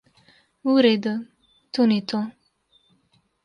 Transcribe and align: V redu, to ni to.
V 0.63 0.67
redu, 0.85 1.13
to 1.73 1.81
ni 1.91 1.99
to. 2.09 2.19